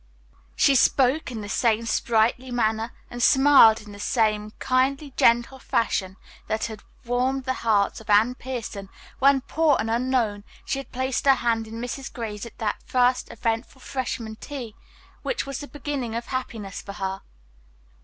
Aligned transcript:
She 0.55 0.73
spoke 0.73 1.29
in 1.29 1.41
the 1.41 1.47
same 1.47 1.85
sprightly 1.85 2.49
manner, 2.49 2.91
and 3.11 3.21
smiled 3.21 3.81
in 3.81 3.91
the 3.91 3.99
same 3.99 4.49
kindly, 4.57 5.13
gentle 5.15 5.59
fashion 5.59 6.17
that 6.47 6.65
had 6.65 6.81
warmed 7.05 7.43
the 7.43 7.53
heart 7.61 8.01
of 8.01 8.09
Anne 8.09 8.33
Pierson 8.33 8.89
when, 9.19 9.41
poor 9.41 9.77
and 9.79 9.91
unknown, 9.91 10.43
she 10.65 10.79
had 10.79 10.91
placed 10.91 11.25
her 11.25 11.35
hand 11.35 11.67
in 11.67 11.75
Mrs. 11.75 12.11
Gray's 12.11 12.47
at 12.47 12.57
that 12.57 12.81
first 12.83 13.29
eventful 13.29 13.81
freshman 13.81 14.37
tea 14.37 14.73
which 15.21 15.45
was 15.45 15.59
the 15.59 15.67
beginning 15.67 16.15
of 16.15 16.25
happiness 16.25 16.81
for 16.81 16.93
her. 16.93 17.21